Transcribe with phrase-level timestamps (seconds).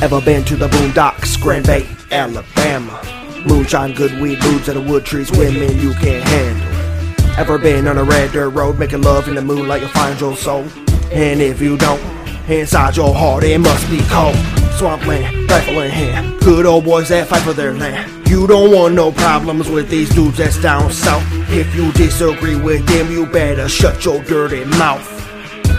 [0.00, 3.02] Ever been to the boondocks, Grand Bay, Alabama?
[3.44, 7.36] Moonshine, good weed, boobs, and the wood trees, women you can't handle.
[7.36, 10.36] Ever been on a red dirt road, making love in the moonlight, you'll find your
[10.36, 10.64] soul.
[11.10, 12.00] And if you don't,
[12.48, 14.36] inside your heart it must be cold.
[14.76, 18.28] Swampland, rifle in hand, good old boys that fight for their land.
[18.28, 21.24] You don't want no problems with these dudes that's down south.
[21.50, 25.12] If you disagree with them, you better shut your dirty mouth.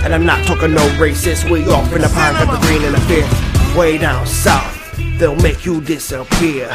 [0.04, 2.94] And I'm not talking no racist, we off in the pine, got the green and
[2.94, 3.49] the fifth.
[3.80, 6.68] Way down south, they'll make you disappear.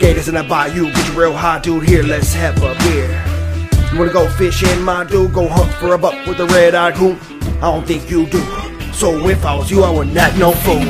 [0.00, 1.88] Gators in the bayou, get you real high, dude.
[1.88, 3.24] Here, let's have a beer.
[3.92, 5.32] You wanna go fishing, my dude?
[5.32, 7.16] Go hunt for a buck with a red eyed coon.
[7.58, 8.40] I don't think you do.
[8.92, 10.82] So if I was you, I would not no fool.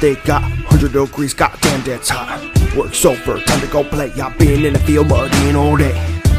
[0.00, 0.42] They got.
[0.42, 2.40] 100 degrees, goddamn, that's hot.
[2.76, 4.10] Work's over, time to go play.
[4.12, 5.92] I've been in the field muddying all day.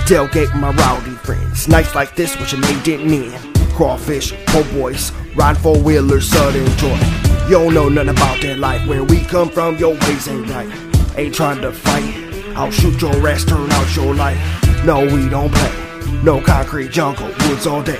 [0.05, 1.67] Tailgate my rowdy friends.
[1.67, 3.55] Nights like this, wishing they didn't end.
[3.73, 6.99] Crawfish, po' boys, ride four wheelers, sudden joy.
[7.45, 8.87] You don't know nothing about that life.
[8.87, 10.69] Where we come from, your ways ain't right.
[11.17, 12.31] Ain't trying to fight.
[12.55, 14.39] I'll shoot your ass, turn out your life.
[14.85, 16.21] No, we don't play.
[16.23, 17.99] No concrete jungle, woods all day.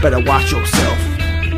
[0.00, 0.98] Better watch yourself.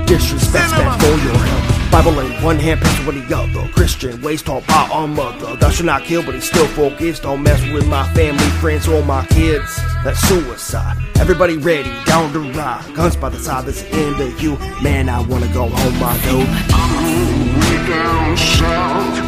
[0.07, 1.62] Disrespect's bad for your health.
[1.93, 3.69] Bible in one hand, pistol with the other.
[3.73, 5.57] Christian ways taught by our mother.
[5.57, 7.25] Thou shalt not kill, but he still focused.
[7.25, 9.77] Don't mess with my family, friends, or my kids.
[10.03, 10.97] That's suicide.
[11.17, 12.95] Everybody ready, down to ride.
[12.95, 14.57] Guns by the side, that's the end of you.
[14.83, 16.49] Man, I wanna go home, my dude.
[16.73, 19.19] I'm way down south,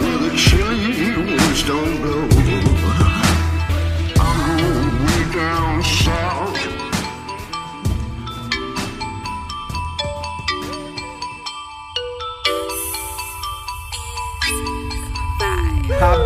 [0.00, 0.69] where the chilly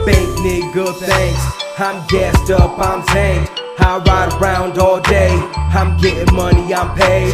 [0.06, 0.12] I
[0.44, 1.40] nigga thanks.
[1.78, 3.50] I'm gassed up, I'm tanked.
[3.78, 5.30] I ride around all day.
[5.72, 7.32] I'm getting money, I'm paid.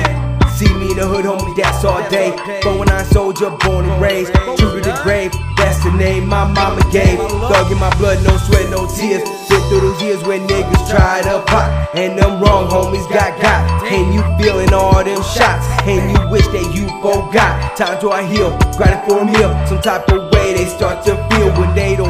[0.54, 2.36] See me in the hood, homie, that's all day.
[2.62, 4.32] Going on soldier, born and raised.
[4.58, 7.18] True to the grave, that's the name my mama gave.
[7.18, 9.24] Thug in my blood, no sweat, no tears.
[9.48, 11.94] Been through those years when niggas tried to pop.
[11.94, 13.64] And them wrong homies got got.
[13.90, 15.66] And you feeling all them shots.
[15.88, 17.76] And you wish that you forgot.
[17.76, 19.50] Time to I heal, grinding for a meal.
[19.66, 22.09] Some type of way they start to feel when they don't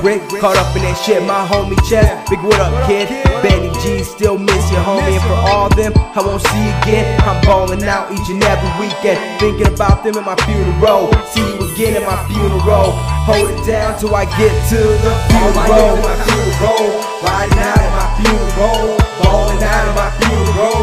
[0.00, 1.20] Caught up in that shit.
[1.28, 3.04] My homie Chess, big what up, kid?
[3.44, 5.12] Benny G, still miss you, homie.
[5.12, 7.04] And for all them, I won't see you again.
[7.28, 11.12] I'm balling out each and every weekend, thinking about them in my funeral.
[11.36, 12.96] See you again in my funeral.
[13.28, 16.00] Hold it down till I get to the funeral.
[16.00, 20.80] My funeral, riding out in my funeral, balling out in my funeral.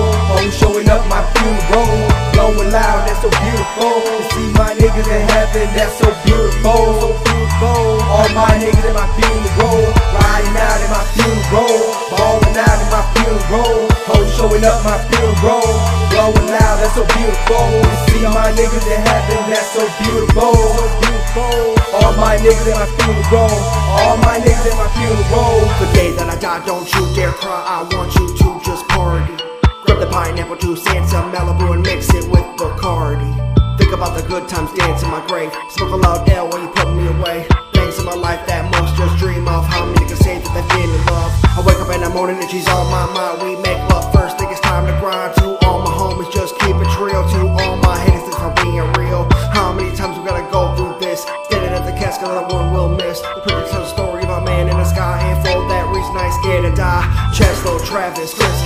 [0.53, 1.89] Showing up my funeral,
[2.37, 3.09] blowing loud.
[3.09, 3.97] That's so beautiful.
[3.97, 7.01] To see my niggas in heaven, that's so beautiful.
[7.01, 7.26] So
[7.57, 9.81] All my niggas in my funeral,
[10.13, 13.89] riding out in my funeral, balling out in my funeral.
[14.13, 15.65] Home showing up my funeral,
[16.13, 16.77] blowing loud.
[16.77, 17.65] That's so beautiful.
[17.81, 20.53] To see my niggas in heaven, that's so beautiful.
[20.53, 21.73] So beautiful.
[21.97, 23.49] All my niggas in my funeral,
[23.89, 25.57] all my niggas in my funeral.
[25.81, 27.57] The day that I die, don't you dare cry.
[27.57, 29.33] I want you to just party.
[29.81, 33.46] Grab the pineapple juice and some Malibu and mix it with Bacardi.
[33.77, 35.53] Think about the good times, dance in my grave.
[35.69, 37.47] Smoke a loud L when you put me away.
[37.73, 39.65] Things in my life that most just dream of.
[39.65, 41.31] How many niggas say that they feel in love?
[41.53, 43.45] I wake up in the morning and she's on my mind.
[43.45, 45.35] We make love first, think it's time to grind.
[45.37, 47.21] To all my homies, just keep it real.
[47.21, 49.29] To all my haters, for being real.
[49.53, 51.21] How many times we gotta go through this?
[51.45, 53.21] Standing at the casket, another one will miss.
[53.45, 56.37] The the story of a man in the sky, and for that reason I ain't
[56.41, 57.05] scared to die.
[57.29, 58.56] Cheslo, Travis, Chris,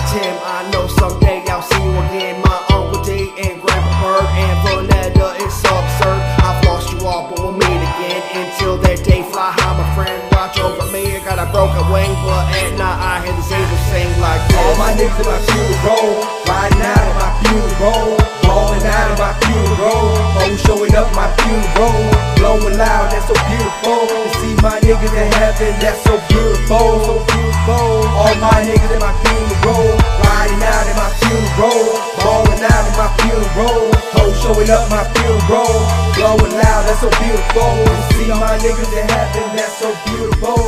[15.02, 18.06] niggas in my funeral, riding out in my funeral,
[18.46, 20.06] balling out in my funeral,
[20.38, 21.98] hoes showing up my funeral,
[22.38, 24.06] blowing loud, that's so beautiful.
[24.06, 27.90] To see my niggas in heaven, that's so beautiful, so beautiful.
[28.14, 29.90] All my niggas in my funeral,
[30.22, 31.82] riding out in my funeral,
[32.22, 33.82] balling out in my funeral,
[34.14, 35.82] hoes showing up my funeral,
[36.14, 37.74] blowing loud, that's so beautiful.
[37.90, 40.62] To see my niggas in heaven, that's so beautiful.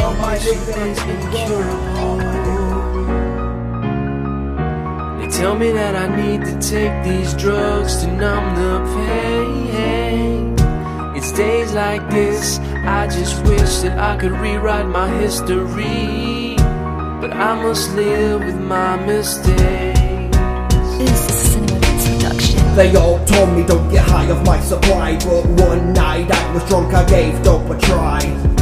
[0.00, 2.45] All my niggas in my
[5.36, 10.56] tell me that I need to take these drugs to numb the pain.
[11.14, 16.56] It's days like this, I just wish that I could rewrite my history.
[17.20, 20.00] But I must live with my mistakes.
[20.96, 22.74] This is a Cinema Beats production.
[22.74, 26.64] They all told me don't get high off my supply But one night I was
[26.64, 28.55] drunk, I gave dope a try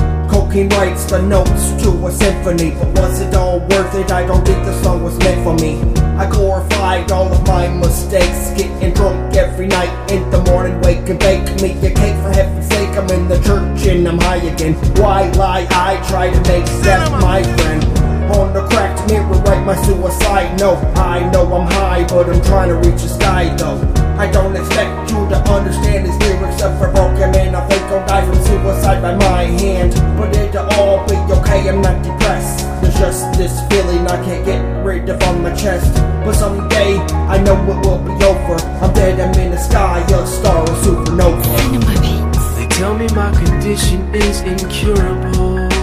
[0.54, 2.70] Cocaine writes the notes to a symphony.
[2.78, 4.12] But was it all worth it?
[4.12, 5.82] I don't think the song was meant for me.
[6.16, 8.52] I glorified all of my mistakes.
[8.56, 11.72] Getting drunk every night in the morning Wake and bake me.
[11.84, 12.90] A cake for heaven's sake.
[12.90, 14.74] I'm in the church and I'm high again.
[14.94, 15.66] Why lie?
[15.70, 17.93] I try to make Seth my friend
[18.32, 20.82] on the cracked mirror, write my suicide note.
[20.96, 23.80] I know I'm high, but I'm trying to reach the sky though.
[24.16, 27.54] I don't expect you to understand these lyrics of a broken man.
[27.54, 29.92] I think I'll die from suicide by my hand.
[30.16, 32.64] But it'll all be okay, I'm not depressed.
[32.80, 35.92] There's just this feeling I can't get rid of on my chest.
[36.24, 38.56] But someday, I know it will be over.
[38.84, 42.56] I'm dead, I'm in the sky, a star, a supernova.
[42.56, 45.73] They tell me my condition is incurable.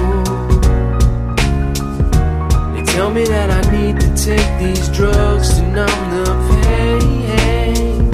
[2.92, 6.26] Tell me that I need to take these drugs to numb the
[6.64, 8.12] pain.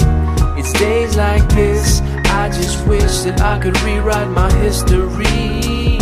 [0.56, 2.00] It's days like this,
[2.40, 5.98] I just wish that I could rewrite my history.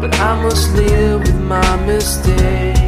[0.00, 2.80] But I must live with my mistakes.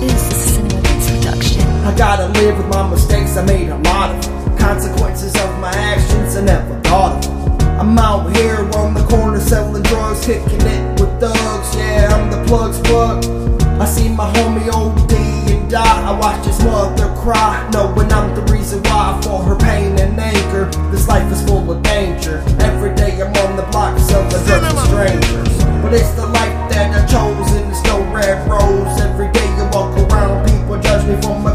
[0.00, 1.66] This is a Cinema production.
[1.88, 4.58] I gotta live with my mistakes, I made a lot of them.
[4.58, 7.80] Consequences of my actions, I never thought of them.
[7.80, 11.76] I'm out here on the corner selling drugs, kicking it with thugs.
[11.76, 13.37] Yeah, I'm the plug's plug.
[13.88, 15.12] I see my homie OD
[15.48, 15.80] and die.
[15.80, 20.68] I watch his mother cry, knowing I'm the reason why for her pain and anger.
[20.92, 22.44] This life is full of danger.
[22.60, 25.64] Every day I'm on the block selling drugs to strangers.
[25.80, 29.00] But it's the life that I chose, and it's no red rose.
[29.00, 31.47] Every day you walk around, people judge me for my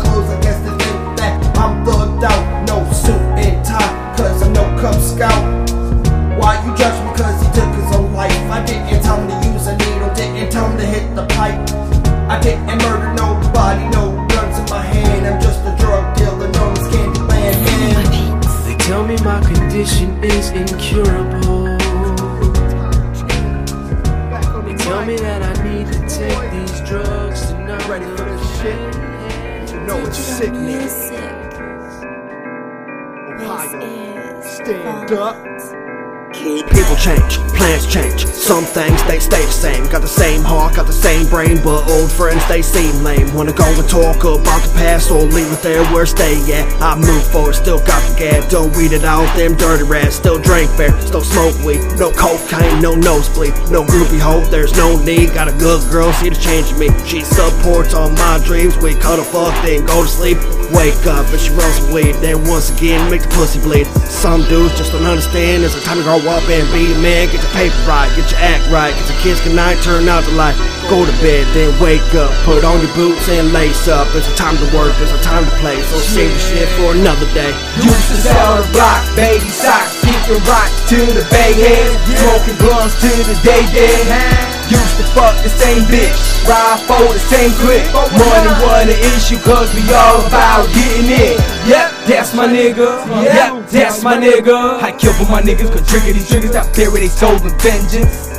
[37.04, 38.26] change, plans change.
[38.28, 39.84] Some things they stay the same.
[39.92, 43.34] Got the same heart, got the same brain, but old friends they seem lame.
[43.34, 46.66] Wanna go and talk about the past or leave it there where stay at.
[46.82, 48.50] I move forward, still got the gap.
[48.50, 50.16] Don't weed it out, them dirty rats.
[50.16, 51.84] Still drink fair, still smoke weed.
[52.00, 54.46] No cocaine, no nosebleed, no groupie hoe.
[54.48, 55.34] There's no need.
[55.34, 56.88] Got a good girl, see the change in me.
[57.06, 58.78] She supports all my dreams.
[58.78, 60.38] We cuddle fuck, then go to sleep.
[60.74, 62.18] Wake up and she some weed.
[62.18, 63.86] Then once again make the pussy bleed.
[64.10, 65.64] Some dudes just don't understand.
[65.64, 67.30] It's a time to grow up and be a man.
[67.30, 68.92] Get your paper right, get your act right.
[68.94, 70.58] Get your kids good night, turn out the light.
[70.90, 72.34] Go to bed, then wake up.
[72.44, 74.10] Put on your boots and lace up.
[74.18, 75.78] It's a time to work, it's a time to play.
[75.94, 77.54] So save the shit for another day.
[77.78, 82.98] Used to sell the block, baby socks, kicking rock to the bay head, smoking blunts
[82.98, 84.53] to the day dead.
[84.72, 86.16] Used to fuck the same bitch,
[86.48, 87.84] ride for the same clip.
[87.94, 91.36] Money wasn't an issue, cause we all about getting it.
[91.68, 93.04] Yep, that's my nigga.
[93.24, 94.82] Yep, that's my nigga.
[94.82, 98.32] I kill for my niggas, cause trigger these triggers that bury they souls in vengeance.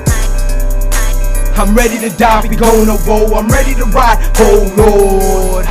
[1.57, 3.35] I'm ready to die, we going to roll.
[3.37, 5.67] I'm ready to ride, oh lord.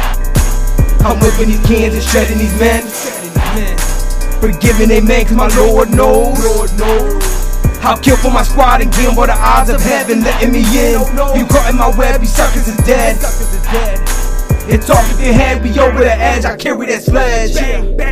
[1.04, 2.84] I'm whipping these cans and shredding these men.
[4.40, 6.40] Forgiving they man, cause my Lord knows.
[6.44, 7.23] Lord knows.
[7.84, 11.04] I'll kill for my squad again, but the odds of heaven letting me in.
[11.36, 13.18] You caught in my web, you suckers is dead.
[14.72, 16.46] It's off with your head, we over the edge.
[16.46, 17.56] I carry that sledge.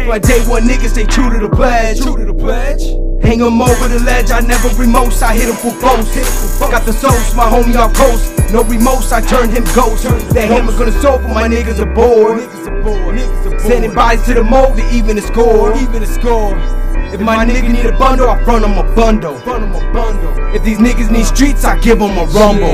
[0.07, 2.01] My day one niggas stay true to the pledge.
[2.01, 2.83] True to the pledge.
[3.23, 6.59] Hang Hang 'em over the ledge, I never remorse, I hit 'em full post.
[6.59, 8.33] Got the sauce, my homie off coast.
[8.51, 10.03] No remorse, I turn him ghost.
[10.33, 12.41] That hammer gonna solve for my niggas aboard.
[13.61, 15.73] Sending bodies to the mold to even the score.
[15.77, 16.80] Even the score.
[17.11, 19.35] If my nigga need a bundle, I front him a bundle.
[20.55, 22.71] If these niggas need streets, I give them a rumble.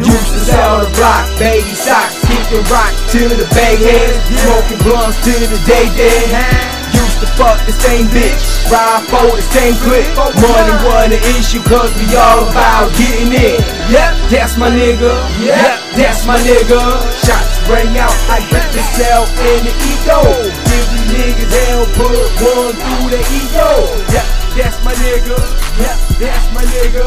[0.00, 5.20] Used to sell the block, baby socks, kicking rock to the bay head, smoking blunts
[5.24, 6.56] to the day dead.
[6.96, 8.40] Used to fuck the same bitch,
[8.72, 10.08] ride for the same clip.
[10.16, 13.60] Money wasn't an issue, cause we all about getting it.
[13.92, 15.12] Yep, that's my nigga.
[15.44, 16.80] Yep, that's my nigga.
[17.24, 20.22] Shots ring out, I get the cell in the ego.
[20.70, 23.68] Give niggas hell, put one through the ego.
[24.14, 25.38] Yep, that's my nigga.
[25.80, 27.04] Yep, that's my nigga.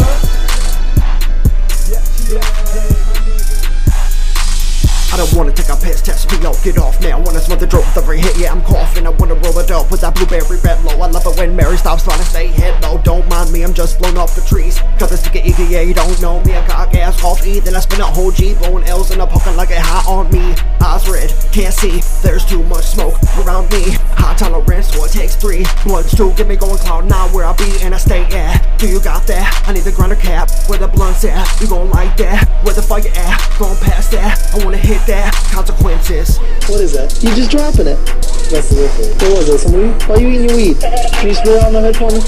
[2.31, 3.08] I
[5.19, 7.17] don't wanna take a piss, test me out, get off now.
[7.17, 9.05] I wanna smother the with every hit, yeah, I'm coughing.
[9.05, 10.95] I wanna roll it up with that blueberry red low.
[11.01, 12.97] I love it when Mary stops trying to stay head low.
[12.99, 14.79] Don't mind me, I'm just blown off the trees.
[14.97, 16.53] Got this ticket EDA, you don't know me.
[16.55, 18.53] I got gas off E, then I spin a whole G.
[18.53, 20.55] Blowing L's and I'm poking like it hot on me.
[20.79, 23.91] Eyes red, can't see, there's too much smoke around me.
[24.15, 27.53] High tolerance, so it takes three blunts to get me going cloud nine where I
[27.57, 28.79] be and I stay at.
[28.79, 29.67] Do you got that?
[29.67, 31.43] I need the grinder cap, where the blunts at.
[31.59, 33.59] You gon' like that, where the fire at.
[33.59, 35.33] Going past that, I wanna hit that.
[35.51, 36.37] Consequences.
[36.69, 37.09] What is that?
[37.23, 37.97] You just dropping it.
[38.53, 39.21] That's the difference.
[39.21, 39.57] What was it?
[39.59, 39.93] Some weed?
[40.05, 40.77] Why are you eating your weed?
[40.81, 42.21] Can you spit it out on the head for me?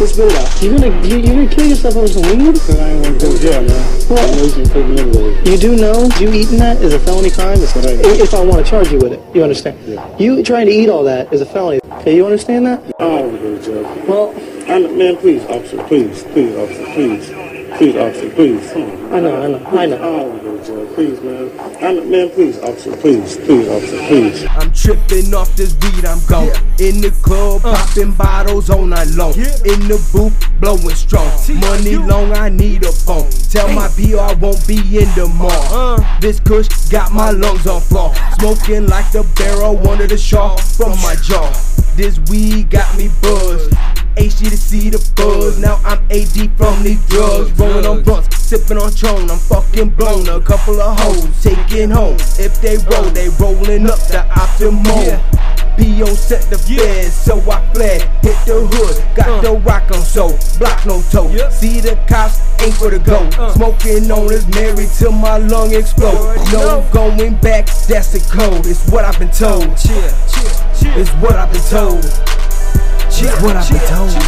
[0.00, 0.48] Just spit it out.
[0.62, 2.56] You gonna you, you gonna kill yourself over some weed?
[2.56, 4.08] Cause I ain't want to go to jail, man.
[4.08, 5.28] Well- I know you can take me anyway.
[5.44, 7.60] You do know you eating that is a felony crime.
[7.60, 8.00] It's, Right.
[8.20, 9.76] if I want to charge you with it, you understand?
[10.18, 11.80] You trying to eat all that is a felony.
[12.00, 12.80] Okay, you understand that?
[12.98, 14.04] I don't want to go to jail.
[14.08, 14.34] Well,
[14.68, 17.30] I, man, please, officer, please, please, officer, please,
[17.76, 18.70] please, officer, please.
[18.72, 19.98] I know, I know, I I know.
[19.98, 20.94] don't want to go to jail.
[20.94, 21.50] Please, man.
[21.82, 24.44] I, man, please, officer, please, please, officer, please.
[24.50, 26.48] I'm tripping off this weed, I'm gone.
[26.78, 27.74] In the club, uh.
[27.74, 29.34] popping bottles all night long.
[29.34, 31.28] In the booth, blowing strong.
[31.60, 33.28] Money long, I need a phone.
[33.50, 35.50] Tell my PR I won't be in the mall.
[35.50, 36.20] Uh.
[36.20, 38.14] This kush got my lungs on floor.
[38.38, 41.50] Smoking like the barrel, wanted the shaw from my jaw.
[41.96, 43.74] This weed got me buzzed.
[44.16, 45.58] HG to see the buzz.
[45.58, 47.50] Now I'm AD from these drugs.
[47.58, 49.30] Rolling on blunts, sipping on Tron.
[49.30, 50.28] I'm fucking blown.
[50.28, 52.16] A couple of hoes taking home.
[52.38, 55.20] If they roll, they rolling up the optimal.
[55.72, 58.02] PO set the feds, so I fled.
[58.22, 61.32] Hit the hood, got the rock on so block no toe.
[61.48, 63.30] See the cops ain't where to go.
[63.54, 66.36] Smoking on this Mary till my lung explode.
[66.52, 68.66] No going back, that's the code.
[68.66, 69.64] It's what I've been told.
[69.64, 72.31] It's what I've been told.
[73.14, 74.08] It's what I've been told.
[74.08, 74.18] This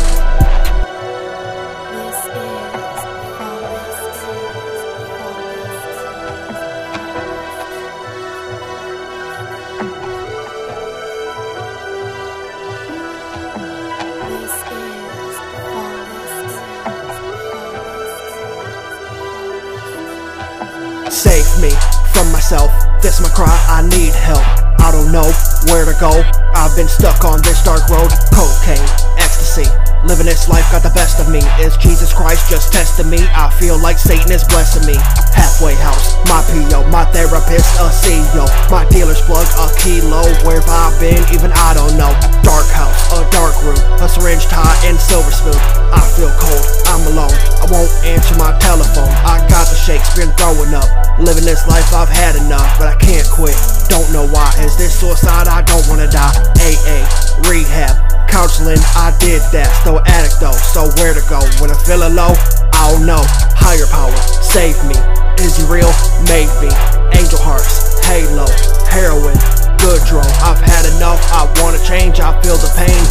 [21.09, 21.71] is Save me
[22.13, 22.71] from myself.
[23.03, 24.64] that's my cry, I need help.
[24.85, 25.25] I don't know
[25.73, 26.13] where to go.
[26.53, 28.13] I've been stuck on this dark road.
[28.37, 28.85] Cocaine,
[29.17, 29.65] ecstasy.
[30.05, 31.41] Living this life got the best of me.
[31.57, 33.17] Is Jesus Christ just testing me?
[33.33, 34.93] I feel like Satan is blessing me.
[35.33, 38.45] Halfway house, my PO, my therapist, a CEO.
[38.69, 40.21] My dealer's plug, a kilo.
[40.45, 41.25] Where have I been?
[41.33, 42.13] Even I don't know.
[42.45, 45.57] Dark house, a dark room, a syringe tie and silver spoon.
[45.89, 47.33] I feel cold, I'm alone.
[47.57, 49.09] I won't answer my telephone.
[49.25, 50.85] I got the shakes, been throwing up.
[51.17, 53.57] Living this life, I've had enough, but I can't quit.
[53.89, 54.53] Don't know why.
[54.61, 55.49] Is this suicide?
[55.49, 56.37] I don't wanna die.
[56.61, 57.01] AA,
[57.49, 57.97] rehab,
[58.29, 59.73] counseling, I did that.
[59.81, 61.41] Still addict though, so where to go?
[61.65, 62.37] When I'm feeling low,
[62.77, 63.25] I don't know.
[63.57, 64.13] Higher power,
[64.45, 65.01] save me.
[65.41, 65.89] Is he real?
[66.29, 66.69] Maybe.
[67.17, 68.45] Angel hearts, halo,
[68.93, 69.39] heroin,
[69.81, 70.29] good drug.
[70.45, 73.04] I've had enough, I wanna change, I feel the pain.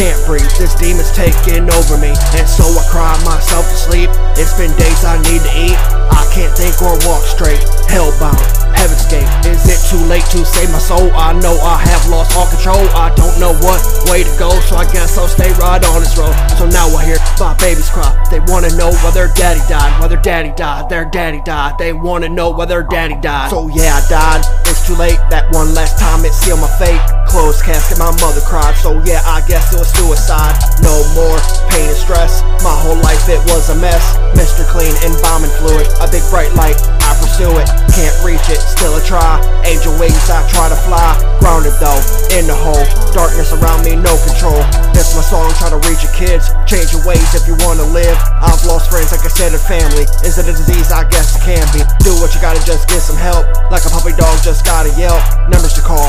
[0.00, 0.48] Can't breathe.
[0.56, 4.08] This demon's taking over me, and so I cry myself to sleep.
[4.40, 5.76] It's been days I need to eat.
[6.08, 7.60] I can't think or walk straight.
[7.84, 8.40] Hellbound,
[8.72, 9.28] heaven's gate.
[9.44, 11.12] Is it too late to save my soul?
[11.12, 12.80] I know I have lost all control.
[12.96, 16.16] I don't know what way to go, so I guess I'll stay right on this
[16.16, 16.32] road.
[16.56, 18.08] So now I hear my babies cry.
[18.32, 21.76] They wanna know whether daddy died, whether daddy died, their daddy died.
[21.76, 23.50] They wanna know whether daddy died.
[23.50, 24.44] So yeah, I died.
[24.64, 25.20] It's too late.
[25.28, 27.19] That one last time it sealed my fate.
[27.50, 28.78] Closed casket, my mother cried.
[28.78, 30.54] So yeah, I guess it was suicide.
[30.86, 31.34] No more
[31.66, 32.46] pain and stress.
[32.62, 34.14] My whole life it was a mess.
[34.38, 34.62] Mr.
[34.70, 35.90] Clean, embalming fluid.
[35.98, 37.66] A big bright light, I pursue it.
[37.90, 39.42] Can't reach it, still a try.
[39.66, 41.18] Angel wings, I try to fly.
[41.42, 41.98] Grounded though,
[42.38, 42.86] in the hole.
[43.10, 44.62] Darkness around me, no control.
[44.94, 46.54] This my song, try to reach your kids.
[46.70, 48.14] Change your ways if you wanna live.
[48.38, 50.06] I've lost friends, like I said, and family.
[50.22, 50.94] Is it a disease?
[50.94, 51.82] I guess it can be.
[52.06, 53.42] Do what you gotta, just get some help.
[53.74, 55.18] Like a puppy dog, just gotta yelp.
[55.50, 56.06] Numbers to call.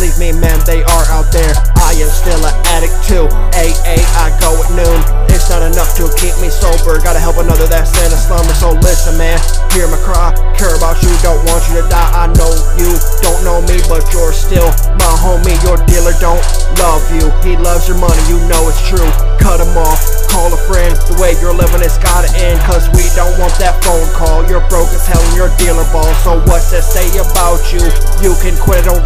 [0.00, 1.52] Believe me, man, they are out there.
[1.76, 3.28] I am still an addict too.
[3.52, 4.96] AA, I go at noon.
[5.28, 6.96] It's not enough to keep me sober.
[7.04, 8.56] Gotta help another that's in a slumber.
[8.56, 9.36] So listen, man,
[9.76, 10.32] hear my cry.
[10.56, 12.12] Care about you, don't want you to die.
[12.16, 12.48] I know
[12.80, 15.52] you don't know me, but you're still my homie.
[15.60, 16.40] Your dealer don't
[16.80, 17.28] love you.
[17.44, 19.08] He loves your money, you know it's true.
[19.36, 20.00] Cut him off,
[20.32, 20.96] call a friend.
[21.12, 22.56] The way you're living, it's gotta end.
[22.64, 24.48] Cause we don't want that phone call.
[24.48, 26.08] You're broke as hell and you're dealer ball.
[26.24, 27.84] So what's that say about you?
[28.24, 28.99] You can quit, I don't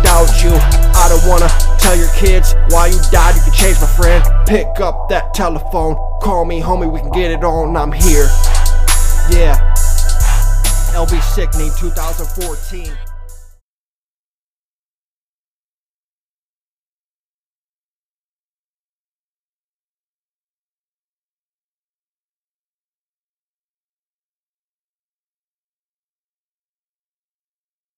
[1.26, 3.35] wanna tell your kids why you died.
[3.37, 4.25] You can change my friend.
[4.47, 5.97] Pick up that telephone.
[6.21, 7.76] Call me, homie, we can get it on.
[7.76, 8.28] I'm here.
[9.31, 9.75] Yeah.
[10.95, 13.13] LB Sickning 2014.